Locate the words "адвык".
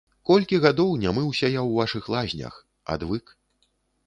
2.97-3.37